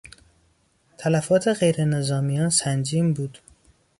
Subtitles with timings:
[0.97, 3.37] تلفات غیرنظامیان سنگین بود.